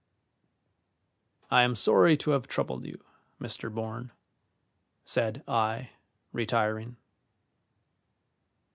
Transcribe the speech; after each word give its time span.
"I 1.51 1.61
am 1.61 1.75
sorry 1.75 2.17
to 2.17 2.31
have 2.31 2.47
troubled 2.47 2.87
you, 2.87 3.03
Mr. 3.39 3.71
Bourne," 3.71 4.11
said 5.05 5.43
I, 5.47 5.91
retiring. 6.31 6.97